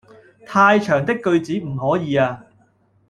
[0.47, 2.43] 太長的句子唔可以呀